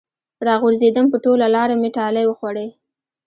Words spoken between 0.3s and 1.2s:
راغورځېدم په